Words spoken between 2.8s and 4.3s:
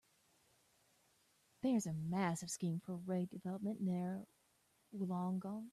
redevelopment near